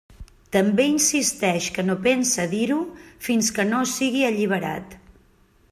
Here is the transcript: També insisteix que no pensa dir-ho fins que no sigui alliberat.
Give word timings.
També 0.55 0.85
insisteix 0.91 1.67
que 1.75 1.85
no 1.91 1.97
pensa 2.07 2.47
dir-ho 2.55 2.79
fins 3.27 3.53
que 3.59 3.67
no 3.75 3.83
sigui 3.95 4.27
alliberat. 4.31 4.99